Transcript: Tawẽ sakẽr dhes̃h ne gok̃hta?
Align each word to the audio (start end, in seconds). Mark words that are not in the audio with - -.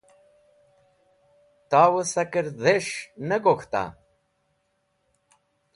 Tawẽ 1.69 2.07
sakẽr 2.11 2.47
dhes̃h 2.61 2.93
ne 3.27 3.37
gok̃hta? 3.43 3.83